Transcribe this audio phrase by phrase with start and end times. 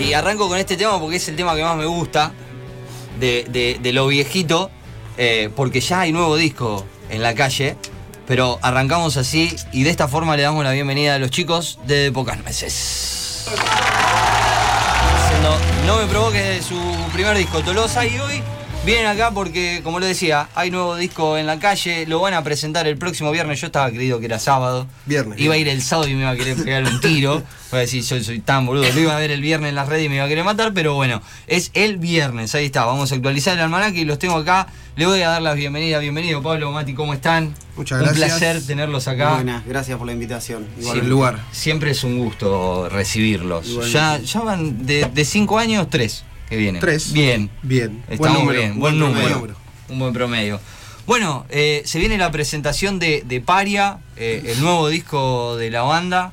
[0.00, 2.32] Y arranco con este tema porque es el tema que más me gusta
[3.18, 4.70] de, de- de lo viejito,
[5.18, 7.76] eh, porque ya hay nuevo disco en la calle.
[8.26, 12.12] Pero arrancamos así y de esta forma le damos la bienvenida a los chicos de
[12.12, 13.46] Pocas Nueces.
[15.26, 16.78] Haciendo No me provoque de su
[17.12, 18.42] primer disco Tolosa y hoy
[18.84, 22.42] vienen acá porque, como les decía, hay nuevo disco en la calle, lo van a
[22.42, 23.60] presentar el próximo viernes.
[23.60, 24.86] Yo estaba creído que era sábado.
[25.06, 27.42] Viernes, Iba a ir el sábado y me iba a querer pegar un tiro.
[27.70, 28.90] Voy a decir, yo soy tan boludo.
[28.92, 30.72] Lo iba a ver el viernes en las redes y me iba a querer matar,
[30.74, 32.54] pero bueno, es el viernes.
[32.54, 34.66] Ahí está, vamos a actualizar el almanaque y los tengo acá.
[34.96, 36.00] Le voy a dar las bienvenidas.
[36.02, 37.54] Bienvenido, Pablo, Mati, ¿cómo están?
[37.76, 38.28] Muchas un gracias.
[38.28, 39.34] placer tenerlos acá.
[39.34, 40.66] Buenas, gracias por la invitación.
[40.80, 41.38] Igual el lugar.
[41.52, 43.68] Siempre es un gusto recibirlos.
[43.68, 43.98] Igualmente.
[43.98, 46.80] Ya, ya van de, de cinco años, tres que.
[46.80, 47.12] Tres.
[47.12, 47.50] Bien.
[47.62, 48.02] Bien.
[48.08, 49.36] Estamos bien, buen, número.
[49.36, 49.56] número.
[49.88, 50.60] Un buen promedio.
[51.06, 55.82] Bueno, eh, se viene la presentación de, de Paria, eh, el nuevo disco de la
[55.82, 56.32] banda.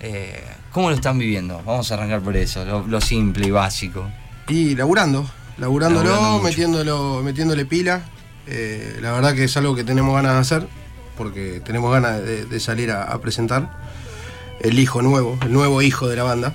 [0.00, 1.62] Eh, ¿Cómo lo están viviendo?
[1.64, 4.06] Vamos a arrancar por eso, lo, lo simple y básico.
[4.48, 8.02] Y laburando, laburándolo, Laburando metiéndolo, metiéndole pila.
[9.00, 10.68] La verdad que es algo que tenemos ganas de hacer,
[11.16, 13.70] porque tenemos ganas de, de salir a, a presentar
[14.60, 16.54] el hijo nuevo, el nuevo hijo de la banda.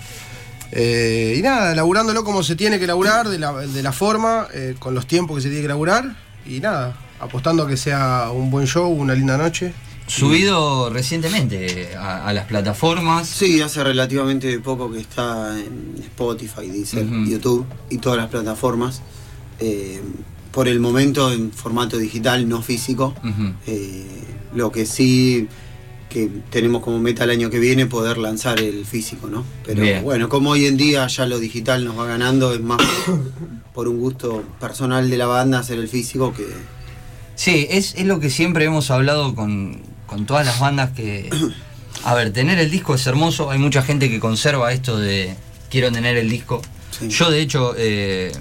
[0.75, 4.75] Eh, y nada, laburándolo como se tiene que laburar, de la, de la forma, eh,
[4.79, 6.15] con los tiempos que se tiene que laburar.
[6.47, 9.71] Y nada, apostando a que sea un buen show, una linda noche.
[10.07, 13.27] Subido recientemente a, a las plataformas.
[13.27, 17.07] Sí, hace relativamente poco que está en Spotify, Deezer.
[17.25, 19.01] YouTube y todas las plataformas.
[19.59, 20.01] Eh,
[20.51, 23.13] por el momento en formato digital, no físico.
[23.65, 24.05] Eh,
[24.53, 25.47] lo que sí
[26.13, 29.43] que tenemos como meta el año que viene poder lanzar el físico, ¿no?
[29.65, 30.03] Pero Bien.
[30.03, 32.81] bueno, como hoy en día ya lo digital nos va ganando, es más
[33.73, 36.45] por un gusto personal de la banda hacer el físico que
[37.35, 41.29] Sí, es, es lo que siempre hemos hablado con, con todas las bandas que...
[42.05, 45.35] A ver, tener el disco es hermoso, hay mucha gente que conserva esto de
[45.69, 46.61] quiero tener el disco.
[46.91, 47.07] Sí.
[47.07, 48.33] Yo de hecho, eh,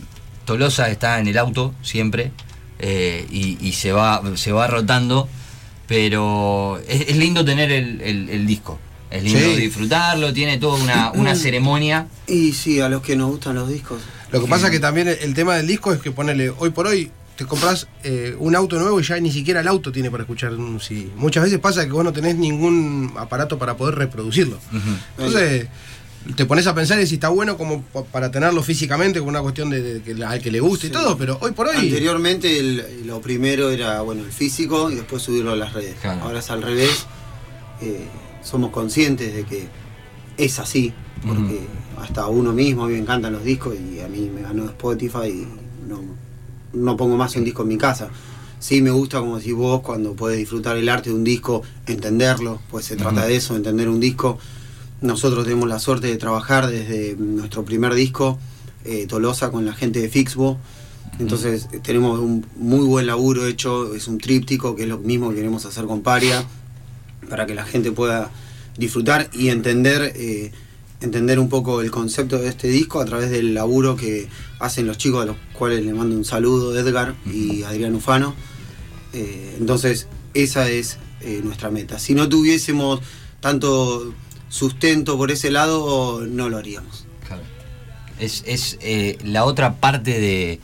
[0.45, 2.33] Tolosa está en el auto siempre
[2.81, 5.29] eh, y, y se, va, se va rotando,
[5.93, 8.79] pero es, es lindo tener el, el- el disco.
[9.11, 9.57] Es lindo Sí.
[9.61, 12.07] disfrutarlo, tiene toda una, una ceremonia.
[12.27, 14.01] Y sí, a los que nos gustan los discos.
[14.31, 17.11] Lo que pasa que también el- tema del disco es que ponele, hoy por hoy
[17.37, 20.55] te compras eh, un auto nuevo y ya ni siquiera el auto tiene para escuchar
[20.55, 21.11] un CD.
[21.17, 24.59] Muchas veces pasa que vos no tenés ningún aparato para poder reproducirlo.
[25.19, 25.67] Entonces
[26.37, 29.43] te pones a pensar y si está bueno como pa- para tenerlo físicamente, como una
[29.43, 30.95] cuestión de, de que al que le guste y Sí.
[30.95, 31.77] todo, pero hoy por hoy...
[31.77, 35.97] Anteriormente el- lo primero era bueno el físico y después subirlo a las redes.
[36.01, 36.23] Claro.
[36.23, 37.07] Ahora es al revés.
[37.81, 38.07] Eh,
[38.43, 39.67] somos conscientes de que
[40.37, 40.93] es así,
[41.27, 41.61] porque
[42.01, 45.27] hasta uno mismo, a mí me encantan los discos y a mí me ganó Spotify
[45.29, 45.47] y
[45.89, 46.01] no,
[46.73, 48.09] no pongo más un disco en mi casa.
[48.61, 52.61] Sí me gusta, como decís vos, cuando puedes disfrutar el arte de un disco, entenderlo,
[52.71, 53.29] pues se trata Ujú.
[53.29, 54.39] de eso, entender un disco.
[55.03, 58.39] Nosotros tenemos la suerte de trabajar desde nuestro primer disco,
[58.85, 60.59] eh, Tolosa, con la gente de Fixbo.
[61.19, 65.37] Entonces tenemos un muy buen laburo hecho, es un tríptico, que es lo mismo que
[65.37, 66.45] queremos hacer con Paria,
[67.29, 68.31] para que la gente pueda
[68.79, 70.53] disfrutar y entender, eh,
[71.01, 74.29] entender un poco el concepto de este disco a través del laburo que
[74.61, 78.35] hacen los chicos, a los cuales le mando un saludo, Edgar y Adrián Ufano.
[79.13, 81.99] Eh, entonces, esa es eh, nuestra meta.
[81.99, 83.01] Si no tuviésemos
[83.41, 84.15] tanto
[84.53, 87.07] sustento por ese lado, no lo haríamos.
[87.27, 87.43] Claro.
[88.21, 90.61] Es, es eh, la otra parte de,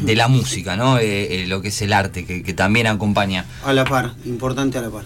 [0.00, 0.98] de la música, ¿no?
[0.98, 4.78] Eh, eh, lo que es el arte, que, que también acompaña A la par, importante
[4.78, 5.04] a la par.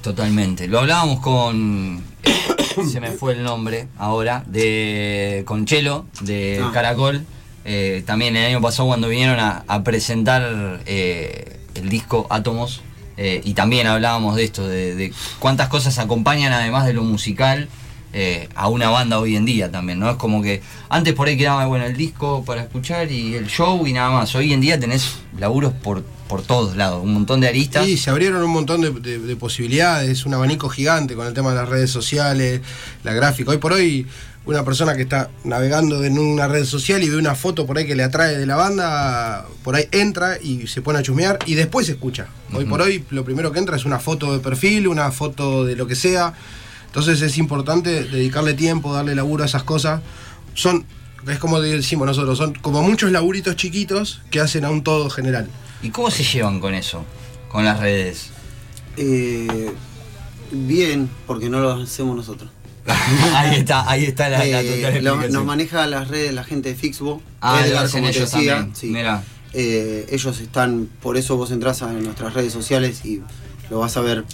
[0.00, 0.68] totalmente.
[0.68, 2.02] Lo hablábamos con.
[2.90, 6.70] se me fue el nombre ahora, de con Chelo, de Ah.
[6.72, 7.24] Caracol.
[7.64, 12.80] Eh, también el año pasado cuando vinieron a, a presentar el disco Átomos.
[13.16, 17.68] Eh, y también hablábamos de esto, de, cuántas cosas acompañan además de lo musical
[18.14, 20.10] eh, a una banda hoy en día también, ¿no?
[20.10, 23.86] Es como que antes por ahí quedaba bueno el disco para escuchar y el show
[23.86, 24.34] y nada más.
[24.34, 27.88] Hoy en día tenés laburos por, por todos lados, un montón de aristas.
[27.88, 31.68] Y se abrieron un montón de posibilidades, un abanico gigante con el tema de las
[31.70, 32.60] redes sociales,
[33.02, 33.50] la gráfica.
[33.50, 34.06] Hoy por hoy,
[34.44, 37.86] una persona que está navegando en una red social y ve una foto por ahí
[37.86, 41.54] que le atrae de la banda, por ahí entra y se pone a chusmear y
[41.54, 42.26] después escucha.
[42.52, 45.76] Hoy por hoy, lo primero que entra es una foto de perfil, una foto de
[45.76, 46.34] lo que sea.
[46.86, 50.02] Entonces es importante dedicarle tiempo, darle laburo a esas cosas.
[50.54, 50.84] Son,
[51.28, 55.48] es como decimos nosotros, son como muchos laburitos chiquitos que hacen a un todo general.
[55.82, 57.04] ¿Y cómo se llevan con eso?
[57.48, 58.30] Con las redes.
[58.96, 59.72] Eh,
[60.50, 62.50] bien, porque no lo hacemos nosotros.
[63.34, 65.32] ahí está, ahí está la, la Eh, total lo- explicación.
[65.32, 67.22] nos maneja las redes la gente de Fixbo.
[67.40, 68.76] Ah, Edgar, como te ellos decía, también.
[68.76, 68.86] sí.
[68.88, 69.22] Mirá.
[69.54, 73.20] Eh, ellos están, por eso vos entras a nuestras redes sociales y
[73.70, 74.24] lo vas a ver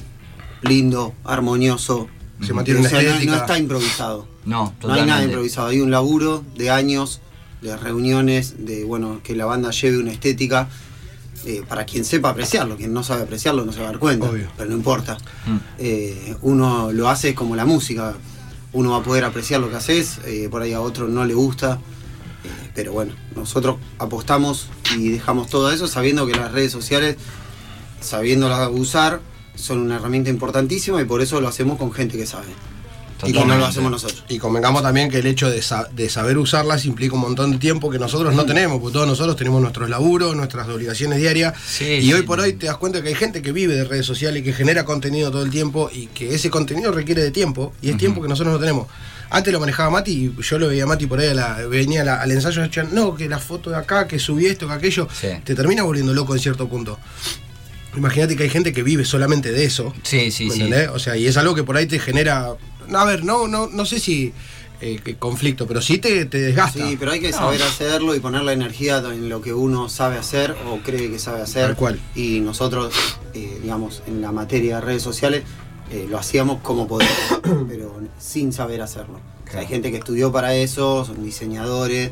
[0.62, 2.08] lindo, armonioso,
[2.44, 3.32] se mantiene una O sea, no- estética.
[3.32, 4.28] no, está improvisado.
[4.44, 5.10] No, No hay totalmente.
[5.10, 5.66] nada improvisado.
[5.68, 7.20] Hay un laburo de años,
[7.62, 10.68] de reuniones, de bueno, que la banda lleve una estética.
[11.46, 14.28] eh, para quien sepa apreciarlo, quien no sabe apreciarlo no se va a dar cuenta,
[14.28, 14.48] Obvio.
[14.56, 15.16] pero no importa.
[15.46, 15.56] Mm.
[15.78, 18.14] Eh, uno lo hace como la música,
[18.72, 21.34] uno va a poder apreciar lo que haces, eh, por ahí a otro no le
[21.34, 21.74] gusta,
[22.44, 27.16] eh, pero bueno, nosotros apostamos y dejamos todo eso sabiendo que las redes sociales,
[28.00, 29.20] sabiéndolas usar,
[29.54, 32.46] son una herramienta importantísima y por eso lo hacemos con gente que sabe.
[33.26, 34.24] Y que no lo hacemos nosotros.
[34.28, 37.58] Y convengamos también que el hecho de, sa- de saber usarlas implica un montón de
[37.58, 41.54] tiempo que nosotros no tenemos, porque todos nosotros tenemos nuestros laburos, nuestras obligaciones diarias.
[41.68, 42.12] Sí, y sí.
[42.12, 44.44] hoy por hoy te das cuenta que hay gente que vive de redes sociales y
[44.44, 47.96] que genera contenido todo el tiempo y que ese contenido requiere de tiempo y es
[47.96, 48.86] tiempo que nosotros no tenemos.
[49.30, 52.00] Antes lo manejaba Mati y yo lo veía a Mati por ahí, a la- venía
[52.02, 54.66] a la- al ensayo y decían, no, que la foto de acá, que subí esto,
[54.68, 55.28] que aquello, Sí.
[55.44, 56.98] te termina volviendo loco en cierto punto.
[57.96, 59.92] Imagínate que hay gente que vive solamente de eso.
[60.02, 60.62] Sí, sí, ¿Me sí.
[60.62, 60.90] entendés?
[60.90, 62.52] O sea, y es algo que por ahí te genera.
[62.94, 64.32] A ver, no, no, no sé si
[64.80, 66.86] eh, conflicto, pero sí te, te desgasta.
[66.88, 67.36] Sí, pero hay que No.
[67.36, 71.18] saber hacerlo y poner la energía en lo que uno sabe hacer o cree que
[71.18, 71.66] sabe hacer.
[71.66, 72.00] Tal cual.
[72.14, 72.94] Y nosotros,
[73.34, 75.42] eh, digamos, en la materia de redes sociales,
[75.90, 79.20] eh, lo hacíamos como podíamos, pero sin saber hacerlo.
[79.46, 82.10] O sea, hay gente que estudió para eso, son diseñadores,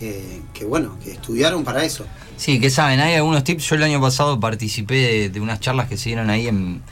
[0.00, 2.06] eh, que bueno, que estudiaron para eso.
[2.36, 3.64] Sí, que saben, hay algunos tips.
[3.68, 6.82] Yo el año pasado participé de, de unas charlas que se dieron ahí en,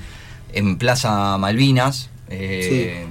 [0.52, 2.10] en Plaza Malvinas.
[2.28, 3.06] eh,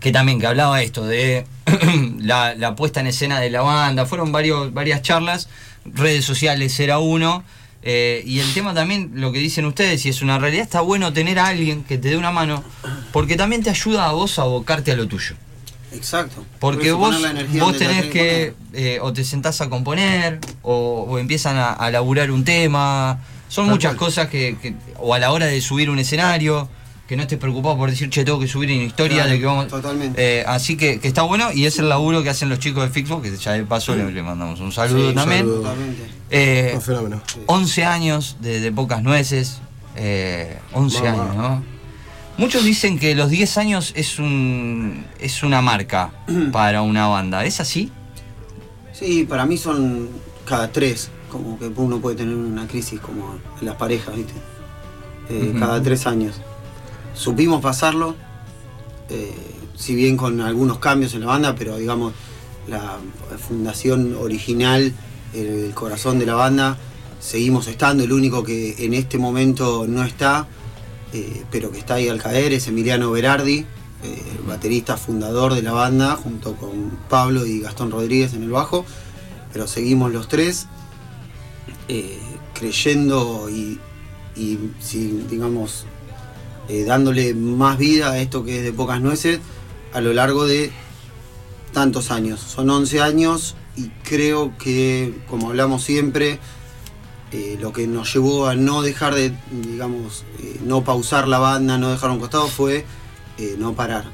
[0.00, 1.44] Que también que hablaba esto de
[2.20, 4.06] la, la puesta en escena de la banda.
[4.06, 5.48] Fueron varios, varias charlas.
[5.84, 7.42] Redes sociales era uno.
[7.82, 11.12] eh, y el tema también, lo que dicen ustedes, y es una realidad, está bueno
[11.12, 12.62] tener a alguien que te dé una mano,
[13.12, 15.34] porque también te ayuda a vos a abocarte a lo tuyo.
[15.92, 16.44] Exacto.
[16.58, 17.16] Porque Por vos,
[17.58, 22.30] vos tenés que, eh, o te sentás a componer, o, o empiezan a, a laburar
[22.30, 23.20] un tema.
[23.48, 23.98] Son Tal muchas cual.
[23.98, 26.68] cosas que, que- o a la hora de subir un escenario,
[27.08, 29.46] que no estés preocupado por decir, che, tengo que subir en historia Claro, de que
[29.46, 29.68] vamos.
[29.68, 30.40] totalmente.
[30.40, 32.90] Eh, así que, que está bueno y es el laburo que hacen los chicos de
[32.90, 35.40] Fixbox, que ya de paso le, le mandamos un saludo Sí, un también.
[35.40, 35.62] saludo.
[35.62, 36.02] Totalmente.
[36.30, 37.22] Eh, Un fenómeno.
[37.46, 39.60] 11 años de, de pocas nueces.
[39.96, 41.22] eh, 11 Mamá.
[41.22, 41.64] años, ¿no?
[42.36, 46.12] Muchos dicen que los 10 años es un es una marca
[46.52, 47.44] para una banda.
[47.46, 47.90] ¿Es así?
[48.92, 50.08] Sí, para mí son
[50.44, 54.34] cada tres, como que uno puede tener una crisis como en las parejas, ¿viste?
[55.30, 55.54] Eh.
[55.58, 56.40] Cada tres años.
[57.18, 58.14] Supimos pasarlo,
[59.10, 59.34] eh,
[59.74, 62.12] si bien con algunos cambios en la banda, pero digamos,
[62.68, 62.96] la
[63.38, 64.92] fundación original,
[65.34, 66.78] el, corazón de la banda,
[67.18, 68.04] seguimos estando.
[68.04, 70.46] El único que en este momento no está,
[71.12, 73.58] eh, pero que está ahí al caer, es Emiliano Berardi,
[74.04, 78.50] eh, el baterista fundador de la banda, junto con Pablo y Gastón Rodríguez en el
[78.50, 78.84] bajo.
[79.52, 80.68] Pero seguimos los tres
[81.88, 82.20] eh,
[82.54, 83.80] creyendo y,
[84.36, 84.56] y,
[85.28, 85.84] digamos,
[86.68, 89.40] eh, dándole más vida a esto que es de pocas nueces
[89.92, 90.70] a lo largo de
[91.72, 92.40] tantos años.
[92.40, 96.38] Son 11 años y creo que, como hablamos siempre,
[97.30, 101.76] eh, lo que nos llevó a no dejar de, digamos, eh, no pausar la banda,
[101.76, 102.86] no dejar un costado, fue
[103.36, 104.04] eh, no parar.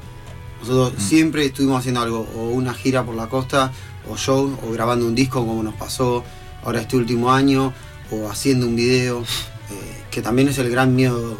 [0.59, 3.71] Nosotros siempre estuvimos haciendo algo, o una gira por la costa,
[4.09, 6.23] o show, o grabando un disco como nos pasó
[6.63, 7.73] ahora este último año,
[8.11, 9.23] o haciendo un video,
[10.11, 11.37] que también es el gran miedo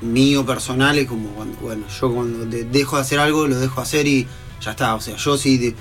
[0.00, 3.80] mío personal, es como cuando, bueno, yo cuando de- dejo de hacer algo, lo dejo
[3.80, 4.26] hacer y
[4.62, 4.94] ya está.
[4.94, 5.74] O sea, yo sí de-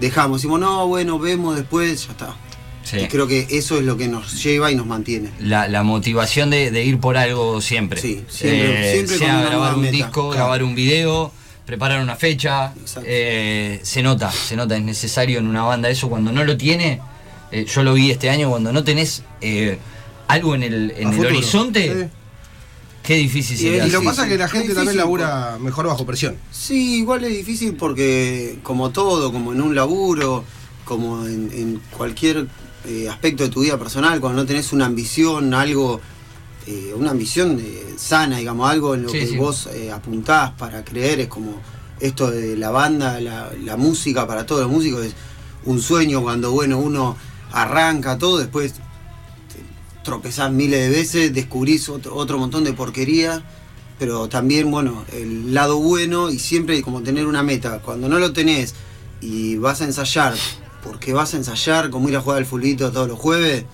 [0.00, 2.36] dejamos, decimos, no, bueno, vemos después, ya está.
[2.84, 2.98] Sí.
[2.98, 5.30] Y creo que eso es lo que nos lleva y nos mantiene.
[5.40, 8.00] La, la motivación de, de ir por algo siempre.
[8.00, 9.92] Sí, siempre- siempre sea con una grabar un meta.
[9.96, 10.34] disco, Claro.
[10.34, 11.32] grabar un video,
[11.64, 12.74] preparar una fecha.
[13.04, 16.10] Eh, se nota, se nota, es necesario en una banda eso.
[16.10, 17.00] Cuando no lo tiene,
[17.52, 19.78] eh, yo lo vi este año, cuando no tenés eh,
[20.28, 22.10] algo en el, en horizonte.
[23.04, 24.32] Qué difícil Y se te es- Y lo que Sí, pasa es sí.
[24.32, 26.36] que la gente también labura mejor bajo presión.
[26.50, 30.44] Sí, igual es difícil porque como todo, como en un laburo,
[30.84, 32.46] como en, en cualquier
[32.86, 36.00] eh, aspecto de tu vida personal, cuando no tenés una ambición, algo,
[36.66, 39.36] eh, una ambición eh, sana, digamos, algo en lo Sí, que sí.
[39.36, 41.60] vos eh, apuntás para creer, es como
[42.00, 45.14] esto de la banda, la, la música para todos los músicos es
[45.64, 47.16] un sueño cuando bueno uno
[47.52, 48.74] arranca todo, después
[50.04, 53.42] tropezás miles de veces, descubrís otro, otro montón de porquería,
[53.98, 57.80] pero también, bueno, el lado bueno y siempre como tener una meta.
[57.80, 58.74] Cuando no lo tenés
[59.20, 60.34] y vas a ensayar,
[60.82, 63.64] porque vas a ensayar como ir a jugar al fulito todos los jueves,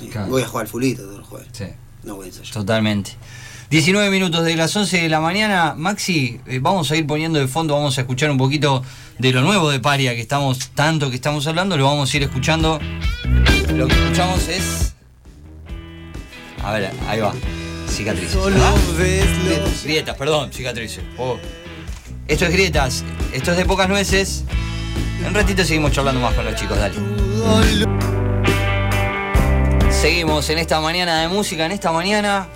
[0.00, 0.28] eh, Claro.
[0.30, 1.64] voy a jugar al fulito todos los jueves, Sí.
[2.04, 2.52] no voy a ensayar.
[2.52, 3.12] Totalmente.
[3.70, 5.74] 19 minutos de las 11 de la mañana.
[5.76, 8.82] Maxi, eh, vamos a ir poniendo de fondo, vamos a escuchar un poquito
[9.18, 12.22] de lo nuevo de Paria que estamos, tanto que estamos hablando, lo vamos a ir
[12.22, 12.78] escuchando.
[13.74, 14.94] Lo que escuchamos es.
[16.68, 17.32] A ver, ahí va.
[17.88, 18.36] Cicatrices.
[19.84, 21.02] grietas, perdón, cicatrices.
[21.16, 21.38] Oh.
[22.26, 24.44] Esto es Grietas, esto es de pocas nueces.
[25.20, 26.94] En un ratito seguimos charlando más con los chicos, dale.
[29.90, 32.48] Seguimos en esta mañana de música, en esta mañana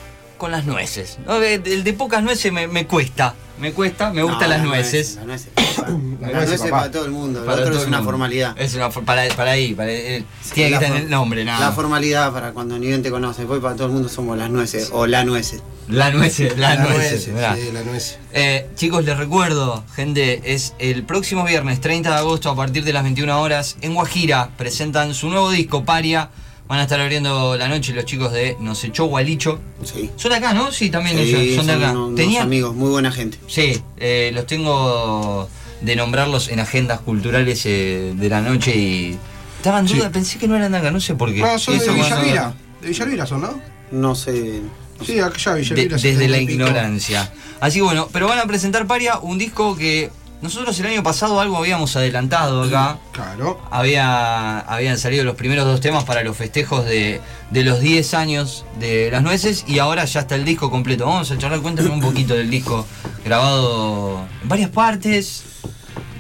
[0.42, 1.18] con las nueces.
[1.24, 1.36] ¿no?
[1.40, 4.64] El el de pocas nueces me, me cuesta, me cuesta, me gustan No, las la
[4.66, 5.14] nueces.
[5.16, 6.70] La nuez, La la nuez, nuez es papá.
[6.80, 7.44] para todo el mundo.
[7.44, 8.10] Para otro todo es el una mundo.
[8.10, 8.60] formalidad.
[8.60, 11.44] Es una for- para, para ahí, para, eh, tiene que La estar en el nombre,
[11.44, 11.60] nada.
[11.66, 13.42] La formalidad para cuando ni bien te conoce.
[13.42, 15.62] Después para todo el mundo somos las nueces o la nueces.
[15.88, 17.28] La nueces, la, nueces.
[17.28, 17.54] nuez, mirá.
[17.54, 18.18] sí, la nuez.
[18.32, 22.92] Eh, chicos, les recuerdo, gente, es el próximo viernes 30 de agosto a partir de
[22.92, 24.50] las 21 horas en Guajira.
[24.58, 26.30] Presentan su nuevo disco, Paria.
[26.68, 29.60] Van a estar abriendo la noche los chicos de Nos echó Gualicho.
[29.84, 30.10] Sí.
[30.16, 30.72] Son de acá, ¿no?
[30.72, 31.94] Sí, también Sí, ellos son de acá.
[32.16, 33.38] Tenía- amigos, muy buena gente.
[33.46, 35.48] Sí, eh, los tengo
[35.82, 39.18] de nombrarlos en agendas culturales eh, de la noche y.
[39.58, 40.10] Estaba en duda, Sí.
[40.12, 41.40] pensé que no eran de acá, no sé por qué.
[41.40, 42.54] No, son de cuando- Villalvira.
[42.80, 43.60] De Villalvira son, ¿no?
[43.90, 44.60] No sé.
[45.04, 45.96] Sí, acá de- Villalvira.
[45.96, 46.52] desde la 70 y pico.
[46.62, 47.32] ignorancia.
[47.60, 50.10] Así bueno, pero van a presentar Paria, un disco que
[50.42, 52.98] nosotros el año pasado algo habíamos adelantado acá.
[53.12, 53.60] Claro.
[53.70, 57.20] Había, habían salido los primeros dos temas para los festejos de,
[57.50, 61.06] de los 10 años de las nueces y ahora ya está el disco completo.
[61.06, 62.86] Vamos a charlar, cuéntame un poquito del disco
[63.24, 65.44] grabado en varias partes.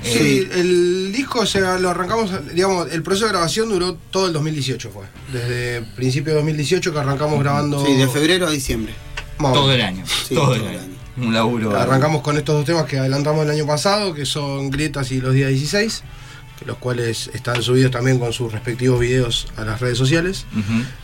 [0.02, 4.26] Sí, Eh, el disco o sea, lo arrancamos, digamos, el proceso de grabación duró todo
[4.26, 5.04] el 2018 fue.
[5.32, 7.84] Desde principio de 2018 que arrancamos grabando.
[7.86, 8.94] Sí, de febrero a diciembre.
[9.38, 10.04] Más todo el año.
[10.28, 10.78] Sí, todo, todo el el año.
[10.80, 10.91] año.
[11.16, 11.76] Un laburo.
[11.76, 15.34] Arrancamos con estos dos temas que adelantamos el año pasado, que son Grietas y los
[15.34, 16.02] días 16,
[16.58, 20.46] que los cuales están subidos también con sus respectivos videos a las redes sociales.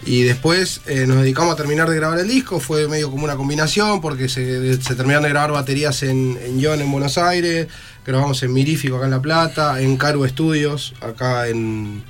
[0.07, 3.37] Y después eh, nos dedicamos a terminar de grabar el disco, fue medio como una
[3.37, 7.69] combinación, porque se, se terminaron de grabar baterías en, en John en Buenos Aires,
[8.07, 12.03] grabamos en Mirífico acá en La Plata, en Caru Studios, acá en...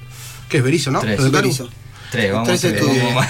[0.49, 1.00] ¿Qué es Berizo, no?
[1.00, 1.19] Tres.
[2.11, 2.69] Tres, vamos a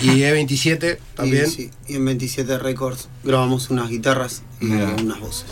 [0.03, 1.45] Y E27 también.
[1.47, 5.47] Y, sí, y en 27 Records grabamos unas guitarras y unas voces.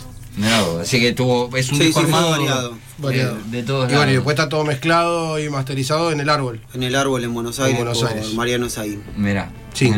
[0.81, 2.77] Así que tuvo, es un Sí, disco sí, fue armado variado.
[2.99, 3.37] Variado.
[3.49, 4.13] De, de todos Y bueno, y lados.
[4.13, 6.61] después está todo mezclado y masterizado en el árbol.
[6.75, 8.33] En el árbol en Buenos En Aires Buenos por Aires.
[8.35, 9.01] Mariano Saín.
[9.17, 9.91] Mirá, Sí,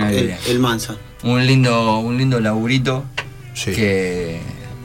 [0.47, 0.95] El, Mansa.
[1.23, 3.03] un lindo, un lindo laburito
[3.53, 3.71] Sí.
[3.73, 4.39] que,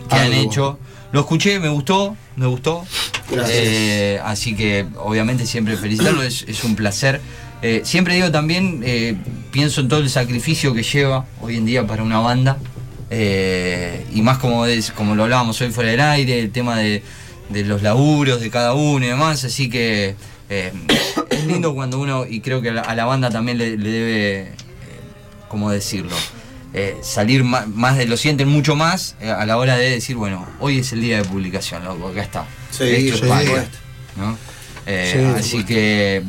[0.08, 0.78] que han hecho.
[1.12, 2.84] Lo escuché, me gustó, me gustó.
[3.30, 3.56] Gracias.
[3.56, 7.20] Eh, así que obviamente siempre felicitarlo, es, es un placer.
[7.62, 9.16] Eh, siempre digo también, eh,
[9.50, 12.58] pienso en todo el sacrificio que lleva hoy en día para una banda.
[13.10, 17.02] eh, y más como, es, como lo hablábamos hoy fuera del aire, el tema de,
[17.48, 19.44] de los laburos de cada uno y demás.
[19.44, 20.14] Así que
[21.30, 23.90] es lindo cuando uno, y creo que a la, a la banda también le, le
[23.90, 24.52] debe,
[25.48, 26.16] ¿cómo decirlo?
[26.76, 30.16] Eh, salir ma- más, de lo sienten mucho más eh, a la hora de decir,
[30.16, 32.44] bueno, hoy es el día de publicación, loco, acá está.
[32.70, 33.26] Sí, Esto
[33.60, 33.68] es.
[34.86, 36.22] Eh, Sí, así que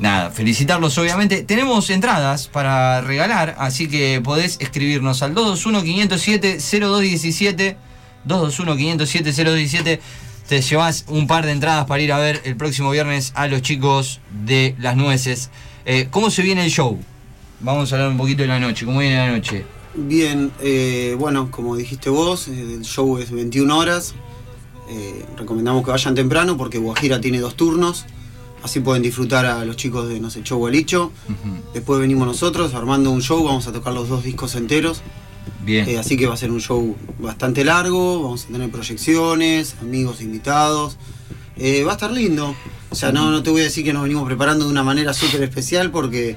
[0.00, 1.44] nada, felicitarlos obviamente.
[1.44, 7.76] Tenemos entradas para regalar, así que podés escribirnos al 221-507-0217.
[8.26, 10.00] 221-507-0217.
[10.48, 13.62] Te llevas un par de entradas para ir a ver el próximo viernes a los
[13.62, 15.50] chicos de las nueces.
[15.84, 16.98] Eh, ¿Cómo se viene el show?
[17.60, 18.84] Vamos a hablar un poquito de la noche.
[18.84, 19.64] ¿Cómo viene la noche?
[19.94, 24.14] Bien, eh, bueno, como dijiste vos, eh, el show es 21 horas.
[25.38, 28.06] Recomendamos que vayan temprano porque Guajira tiene dos turnos.
[28.62, 31.12] Así pueden disfrutar a los chicos de No sé, Show Gualicho.
[31.72, 35.02] Después venimos nosotros armando un show, vamos a tocar los dos discos enteros.
[35.64, 35.88] Bien.
[35.88, 40.20] Eh, así que va a ser un show bastante largo, vamos a tener proyecciones, amigos
[40.20, 40.96] invitados.
[41.56, 42.54] Eh, va a estar lindo.
[42.90, 45.12] O sea, no, no te voy a decir que nos venimos preparando de una manera
[45.12, 46.36] súper especial porque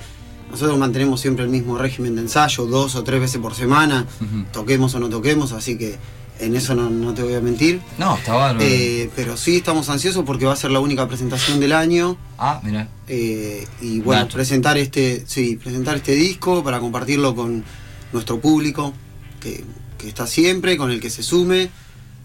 [0.54, 4.06] nosotros mantenemos siempre el mismo régimen de ensayo, dos o tres veces por semana,
[4.52, 5.98] toquemos o no toquemos, así que
[6.44, 7.82] en eso no, no te voy a mentir.
[7.98, 8.66] No, está bárbaro.
[8.66, 12.18] Eh, pero sí estamos ansiosos porque va a ser la única presentación del año.
[12.38, 12.88] ah, mira.
[13.08, 17.64] Eh, y bueno, presentar este, sí, presentar este disco para compartirlo con
[18.12, 18.94] nuestro público,
[19.40, 19.64] que,
[19.98, 21.70] que está siempre, con el que se sume.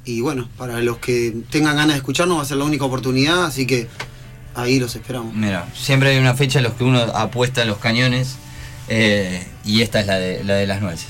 [0.04, 3.44] Y bueno, para los que tengan ganas de escucharnos va a ser la única oportunidad,
[3.44, 3.88] así que
[4.54, 5.34] ahí los esperamos.
[5.34, 8.36] Mira, siempre hay una fecha en los que uno apuesta los cañones
[8.88, 11.08] eh, y esta es la de, la de las nueces.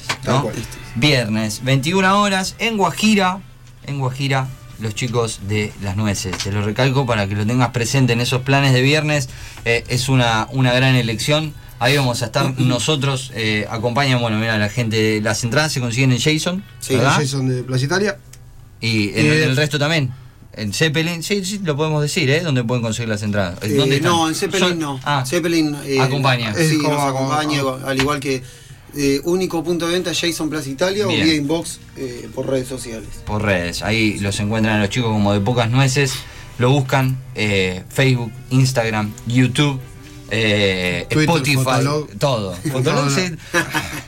[0.94, 3.40] Viernes, 21 horas, en Guajira,
[3.86, 4.48] en Guajira,
[4.80, 6.36] los chicos de las nueces.
[6.38, 9.28] Te lo recalco para que lo tengas presente en esos planes de viernes.
[9.64, 11.54] eh, es una, una gran elección.
[11.80, 16.12] Ahí vamos a estar nosotros, eh, acompañan, bueno, mira, la gente, las entradas se consiguen
[16.12, 17.12] en Jason, Sí, ¿verdad?
[17.16, 18.18] Jason de Plaza Italia.
[18.80, 20.12] Y en, Eh, el resto también.
[20.58, 22.40] En Zeppelin, sí, sí, lo podemos decir, ¿eh?
[22.40, 23.58] ¿Dónde pueden conseguir las entradas?
[23.62, 25.00] Eh, no, en Zeppelin Son- no.
[25.04, 26.54] Ah, Zeppelin eh, Acompaña.
[26.54, 28.42] Sí, Es como- nos acompaña, como- al igual que
[28.96, 31.20] eh, único punto de venta Jason Plaza Italia Bien.
[31.20, 33.08] o vía inbox eh, por redes sociales.
[33.26, 33.82] por redes.
[33.82, 36.12] Ahí los encuentran a los chicos como de pocas nueces.
[36.58, 39.78] Lo buscan eh, Facebook, Instagram, YouTube,
[40.30, 42.08] eh, Twitter, Spotify, Fotolog.
[42.18, 42.54] todo.
[42.72, 43.36] Fotolog se-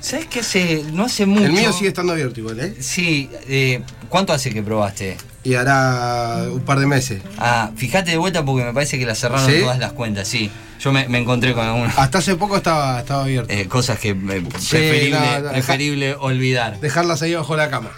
[0.01, 0.83] ¿Sabes qué hace?
[0.93, 1.45] No hace mucho.
[1.45, 2.75] El mío sigue estando abierto igual, ¿eh?
[2.81, 5.17] Sí, eh, ¿cuánto hace que probaste?
[5.43, 7.23] Y hará un par de meses.
[7.39, 9.61] Ah, fíjate de vuelta porque me parece que la cerraron ¿Sí?
[9.61, 10.51] todas las cuentas, sí.
[10.81, 13.53] Yo me, me encontré con algunas Hasta hace poco estaba, estaba abierto.
[13.53, 16.81] eh, cosas que eh, preferible, no, no, preferible olvidar.
[16.81, 17.91] Dejarlas ahí bajo la cama.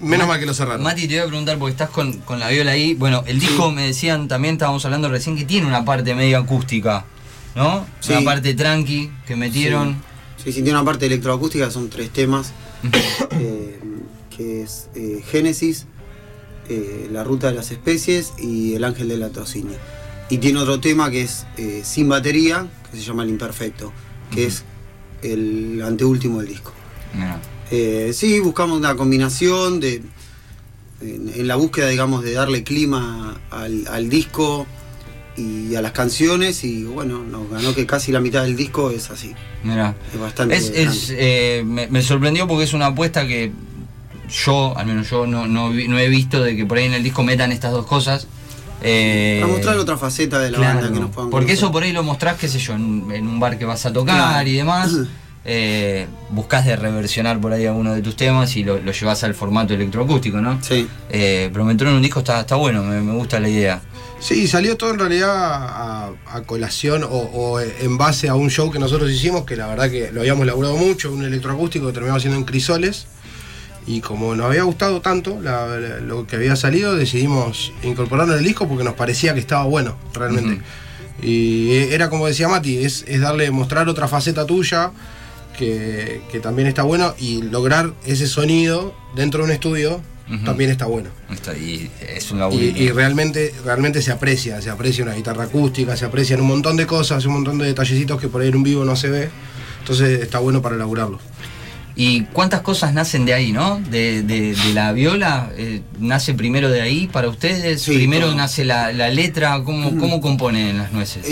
[0.00, 0.82] Menos mal que lo cerraron.
[0.82, 2.94] Mati, te voy a preguntar porque estás con, con la viola ahí.
[2.94, 7.04] Bueno, el disco me decían, también estábamos hablando recién, que tiene una parte medio acústica,
[7.54, 7.84] ¿no?
[8.00, 8.12] Sí.
[8.12, 10.02] Una parte tranqui que metieron.
[10.42, 12.52] Sí, sí, tiene una parte electroacústica, son tres temas,
[13.32, 13.78] eh,
[14.34, 15.86] que es eh, Génesis,
[16.70, 19.72] eh, La Ruta de las Especies y El Ángel de la Tocina.
[20.30, 23.92] Y tiene otro tema que es eh, sin batería, que se llama El Imperfecto,
[24.30, 24.62] que es
[25.22, 26.72] el anteúltimo del disco.
[27.72, 30.02] Eh, sí, buscamos una combinación de.
[31.00, 34.66] En, en la búsqueda, digamos, de darle clima al, al disco
[35.36, 39.10] y a las canciones, y bueno, nos ganó que casi la mitad del disco es
[39.10, 39.34] así.
[40.12, 40.56] Es bastante.
[40.56, 43.50] Es, es, me, me sorprendió porque es una apuesta que
[44.30, 47.22] yo, al menos yo, no, no, he visto de que por ahí en el disco
[47.22, 48.26] metan estas dos cosas.
[48.82, 51.64] Eh, Para mostrar otra faceta de la claro, banda que nos puedan Porque conocer.
[51.64, 53.92] eso por ahí lo mostrás, qué sé yo, en, en un bar que vas a
[53.92, 54.48] tocar Claro.
[54.48, 54.96] y demás.
[55.44, 59.34] Eh, buscás de reversionar por ahí alguno de tus temas y lo, lo llevas al
[59.34, 60.58] formato electroacústico, ¿no?
[60.62, 60.86] Sí.
[61.08, 63.80] Eh, pero meterlo en un disco está, está bueno, me, me gusta la idea.
[64.18, 68.70] Sí, salió todo en realidad a, a colación o, o en base a un show
[68.70, 72.20] que nosotros hicimos, que la verdad que lo habíamos laburado mucho, un electroacústico que terminamos
[72.20, 73.06] haciendo en Crisoles.
[73.86, 78.40] Y como nos había gustado tanto la- la- lo que había salido, decidimos incorporarlo en
[78.40, 80.62] el disco porque nos parecía que estaba bueno, realmente.
[81.22, 84.92] Y era como decía Mati, es, es darle, mostrar otra faceta tuya,
[85.58, 90.00] que, que también está bueno, y lograr ese sonido dentro de un estudio
[90.44, 91.10] también está bueno.
[91.58, 92.62] Y es un laburo.
[92.64, 96.76] Y, y realmente, realmente se aprecia, se aprecia una guitarra acústica, se aprecian un montón
[96.76, 99.28] de cosas, un montón de detallecitos que por ahí en un vivo no se ve.
[99.80, 101.18] Entonces está bueno para elaborarlo.
[101.96, 103.80] ¿Y cuántas cosas nacen de ahí, no?
[103.90, 107.82] De, de- de la viola, eh, ¿nace primero de ahí para ustedes?
[107.82, 108.36] Sí, ¿Primero todo.
[108.36, 109.62] nace la, la letra?
[109.64, 111.26] ¿Cómo, ¿Cómo componen las nueces?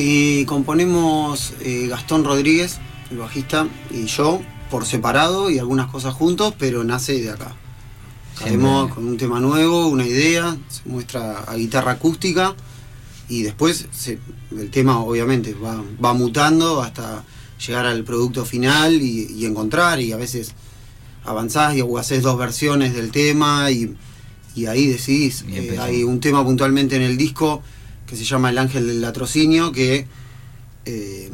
[0.47, 2.79] Componemos eh, Gastón Rodríguez,
[3.11, 7.55] el bajista, y yo por separado y algunas cosas juntos, pero nace de acá.
[8.37, 8.95] Siempre.
[8.95, 12.55] con un tema nuevo, una idea, se muestra a guitarra acústica
[13.29, 14.19] y después se-
[14.57, 17.25] el tema obviamente va, va mutando hasta
[17.67, 20.53] llegar al producto final y, y encontrar y a veces
[21.25, 23.95] avanzás y o haces dos versiones del tema y,
[24.55, 25.45] y ahí decidís.
[25.49, 27.63] Y Eh, hay un tema puntualmente en el disco
[28.07, 30.07] que se llama El Ángel del Latrocinio que
[30.87, 31.31] eh,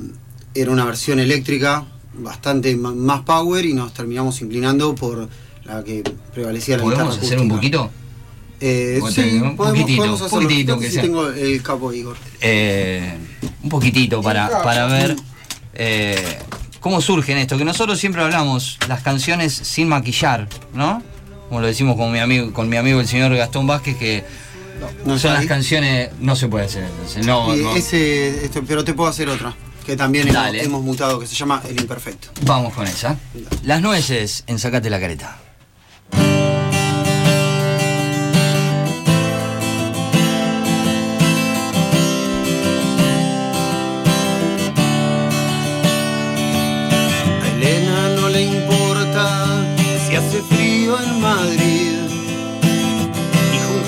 [0.55, 1.85] era una versión eléctrica
[2.19, 5.29] bastante más power y nos terminamos inclinando por
[5.65, 7.91] la que prevalecía la guitarra ¿Podemos hacer un poquito?
[8.61, 10.43] Eh, sí, un podemos, poquitito, podemos un hacerlo.
[10.45, 11.03] poquitito que si sea.
[11.03, 12.17] tengo el capo Igor.
[12.41, 13.15] Eh,
[13.63, 15.17] un poquitito para, para ver
[15.75, 16.39] eh,
[16.81, 17.57] cómo surgen esto.
[17.59, 21.03] Que nosotros siempre hablamos las canciones sin maquillar, ¿no?
[21.49, 24.25] Como lo decimos con mi amigo, con mi amigo el señor Gastón Vázquez, que
[25.05, 26.11] No son las canciones.
[26.21, 27.25] No se puede hacer entonces.
[27.27, 27.77] No, Y no.
[27.77, 29.55] ese, este, pero te puedo hacer otra,
[29.87, 32.29] que también hemos, hemos mutado, que se llama El Imperfecto.
[32.43, 33.17] Vamos con esa.
[33.63, 35.39] Las nueces en Sacate la Careta.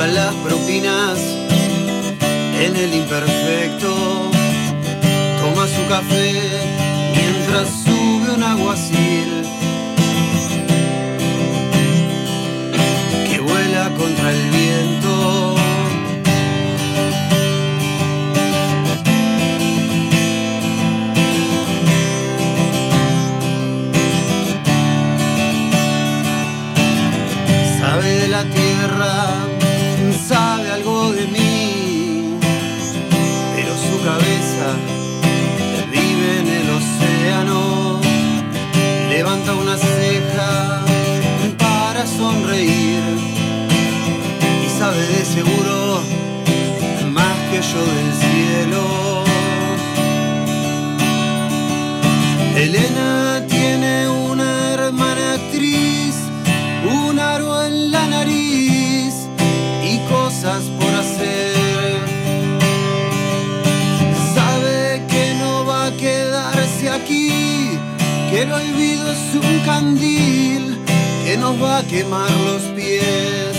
[0.08, 1.18] Las propinas
[2.60, 4.30] en el imperfecto.
[5.40, 6.32] Toma su café
[7.14, 9.42] mientras sube un aguacil
[13.28, 15.15] que vuela contra el viento.
[68.42, 70.78] el olvido es un candil
[71.24, 73.56] que nos va a quemar los pies.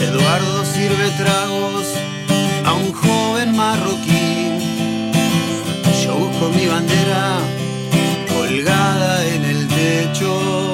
[0.00, 1.86] Eduardo sirve tragos
[2.64, 4.58] a un joven marroquí.
[6.02, 7.40] Yo busco mi bandera
[8.34, 10.72] colgada en el techo,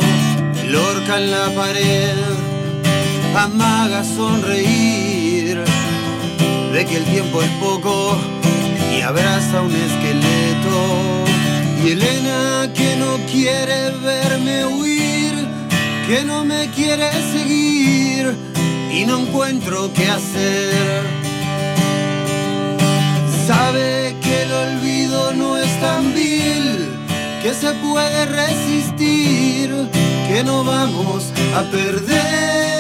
[0.69, 2.30] Lorca en la pared
[3.45, 5.65] amaga sonreír
[6.75, 8.19] de que el tiempo es poco
[8.95, 11.25] y abraza un esqueleto.
[11.83, 15.33] Y Elena que no quiere verme huir,
[16.07, 18.37] que no me quiere seguir
[18.93, 21.03] y no encuentro qué hacer.
[23.47, 26.91] Sabe que el olvido no es tan vil,
[27.43, 29.71] que se puede resistir,
[30.29, 32.80] que no vamos a perder.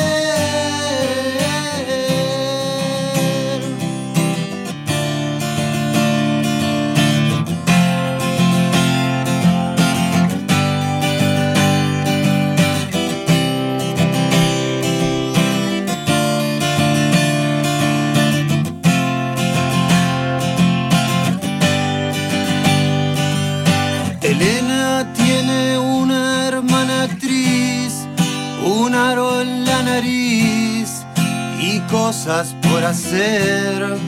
[31.61, 33.99] Y cosas por hacer.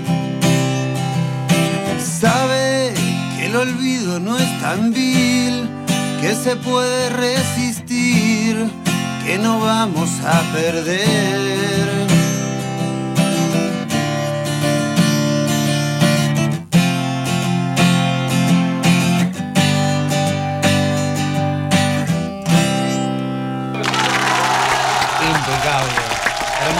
[2.01, 2.95] Sabe
[3.37, 5.69] que el olvido no es tan vil,
[6.21, 8.71] que se puede resistir,
[9.27, 12.02] que no vamos a perder.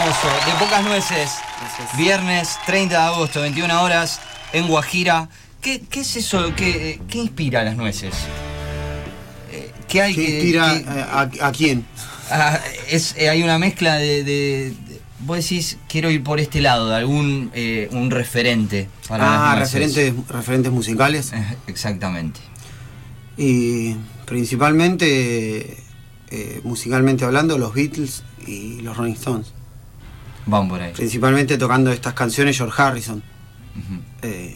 [0.03, 0.27] Hermoso.
[0.45, 1.31] De pocas nueces.
[1.59, 1.97] Gracias.
[1.97, 4.19] Viernes 30 de agosto, 21 horas,
[4.51, 5.29] en Guajira.
[5.61, 6.53] ¿Qué, qué es eso?
[6.55, 8.13] ¿Qué, qué inspira a las nueces?
[9.51, 11.05] Eh, ¿Qué hay ¿Qué inspira que- eh,
[11.41, 11.85] a, a quién?
[12.29, 16.59] Ah, es, eh, hay una mezcla de, de- de- Vos decís, quiero ir por este
[16.59, 21.31] lado, de algún eh, un referente para Ah, las referentes, referentes musicales.
[21.31, 22.41] Eh, Exactamente.
[23.37, 23.93] Y
[24.25, 25.77] principalmente,
[26.29, 29.53] eh, musicalmente hablando, los Beatles y los Rolling Stones.
[30.45, 30.93] Van por ahí.
[30.93, 33.23] Principalmente tocando estas canciones George Harrison.
[34.21, 34.55] Eh,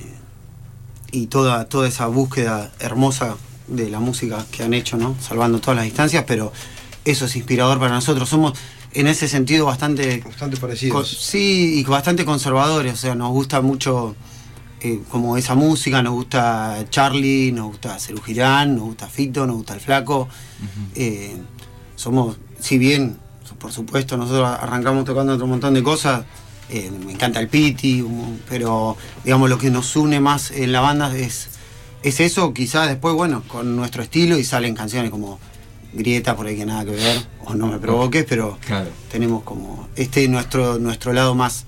[1.11, 3.35] y toda, toda esa búsqueda hermosa
[3.67, 5.15] de la música que han hecho, ¿no?
[5.19, 6.51] Salvando todas las distancias, pero
[7.05, 8.27] eso es inspirador para nosotros.
[8.29, 8.57] Somos
[8.93, 11.09] en ese sentido bastante Bastante parecidos.
[11.09, 14.15] Sí, y bastante conservadores, o sea, nos gusta mucho
[14.79, 19.57] eh, como esa música, nos gusta Charlie, nos gusta Cerú Girán, nos gusta Fito, nos
[19.57, 20.29] gusta El Flaco.
[20.95, 21.35] Eh,
[21.95, 23.17] somos, si bien,
[23.55, 26.25] por supuesto, nosotros arrancamos tocando otro montón de cosas,
[26.69, 28.03] eh, me encanta el Piti,
[28.49, 31.49] pero digamos lo que nos une más en la banda es,
[32.03, 35.39] es eso, quizás después, bueno, con nuestro estilo y salen canciones como
[35.93, 38.89] Grieta, por ahí que nada que ver, o No me provoques, pero Claro.
[39.11, 41.65] tenemos como este nuestro nuestro lado más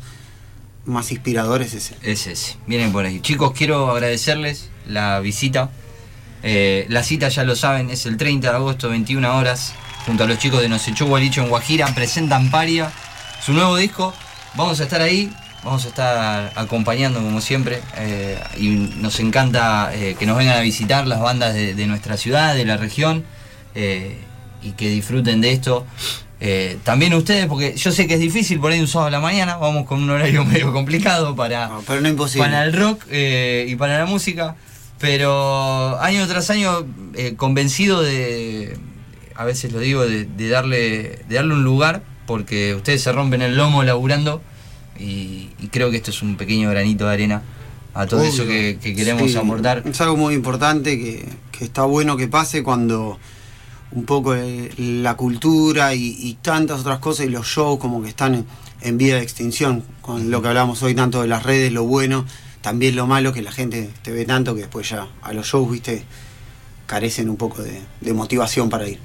[0.86, 2.58] más inspirador es ese Es ese.
[2.66, 3.20] Vienen por ahí.
[3.22, 5.70] Chicos, quiero agradecerles la visita.
[6.42, 9.74] Eh, la cita, ya lo saben, es el 30 de agosto, 21 horas,
[10.10, 11.86] junto a los chicos de Nos Echó Gualicho en Guajira.
[11.94, 12.92] Presentan Paria,
[13.46, 14.12] su nuevo disco.
[14.56, 15.32] Vamos a estar ahí,
[15.64, 17.80] vamos a estar acompañando como siempre.
[17.96, 22.18] eh, y nos encanta eh, que nos vengan a visitar las bandas de, de nuestra
[22.18, 23.24] ciudad, de la región,
[23.76, 24.18] eh,
[24.64, 25.86] y que disfruten de esto.
[26.84, 29.58] También ustedes, porque yo sé que es difícil por ahí un sábado a la mañana,
[29.58, 33.76] vamos con un horario medio complicado para, No, pero no imposible para el rock y
[33.76, 34.56] para la música,
[34.98, 36.88] pero año tras año
[37.38, 38.76] convencido de,
[39.40, 43.42] a veces lo digo, de, de darle, de darle un lugar, porque ustedes se rompen
[43.42, 44.42] el lomo laburando
[45.00, 47.42] y, y creo que esto es un pequeño granito de arena
[47.94, 48.30] a todo Obvio.
[48.32, 49.38] eso que, que queremos Sí,
[49.86, 53.18] es algo muy importante que, que está bueno que pase cuando
[53.92, 58.10] un poco eh, la cultura y, y tantas otras cosas y los shows como que
[58.10, 58.46] están en,
[58.82, 62.26] en vía de extinción con lo que hablamos hoy tanto de las redes lo bueno
[62.60, 65.72] también lo malo que la gente te ve tanto que después ya a los shows
[65.72, 66.04] viste
[66.90, 69.00] carecen un poco de, de motivación para ir.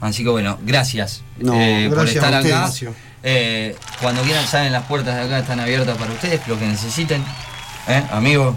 [0.00, 2.70] Así que bueno, gracias, No, eh, por estar acá.
[3.22, 7.22] Eh, cuando quieran saben las puertas de acá están abiertas para ustedes, lo que necesiten.
[7.88, 8.02] ¿Eh?
[8.10, 8.54] Amigo,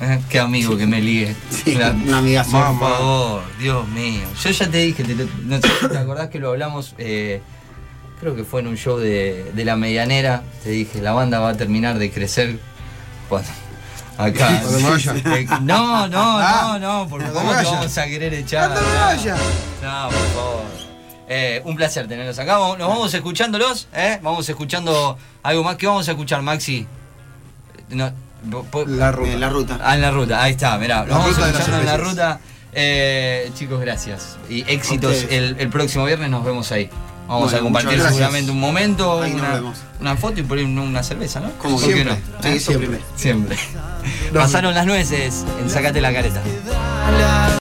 [0.00, 0.20] ¿Eh?
[0.28, 1.34] qué amigo que me ligue.
[1.50, 2.52] Sí, un amigazo.
[2.52, 4.22] Por favor, Dios mío.
[4.40, 7.40] Yo ya te dije, te, no sé si te acordás que lo hablamos, eh,
[8.20, 10.44] creo que fue en un show de, de la medianera.
[10.62, 12.58] Te dije, la banda va a terminar de crecer
[13.28, 13.48] cuando.
[14.16, 14.62] Acá.
[14.62, 18.70] Eh, No, no, Ah, no, no, porque ¿cómo te vamos a querer echar?
[18.70, 20.08] No.
[20.08, 20.64] por favor.
[21.28, 22.54] Eh, un placer tenerlos acá.
[22.56, 24.18] Nos vamos escuchándolos, ¿eh?
[24.22, 25.76] Vamos escuchando algo más.
[25.76, 26.86] ¿Qué vamos a escuchar, Maxi?
[27.88, 28.12] No,
[28.86, 29.32] La ruta.
[29.32, 31.00] en la ruta Ah, en la ruta, ahí está, mirá.
[31.00, 32.40] Nos La vamos escuchando en la ruta.
[32.72, 34.36] Eh, chicos, gracias.
[34.48, 36.90] Y éxitos el próximo viernes, nos vemos ahí.
[37.26, 39.22] Vamos Bueno, a compartir seguramente un momento,
[40.00, 41.50] una, foto y por ahí una cerveza, ¿no?
[41.52, 42.42] como ¿Por qué siempre no?
[42.42, 43.00] Sí, eso Siempre.
[43.16, 43.58] Siempre.
[44.32, 46.42] Pasaron las nueces en Sacate la Careta.